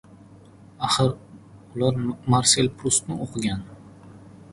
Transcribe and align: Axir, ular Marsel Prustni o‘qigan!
Axir, 0.85 1.11
ular 1.75 1.99
Marsel 2.35 2.71
Prustni 2.79 3.19
o‘qigan! 3.27 3.63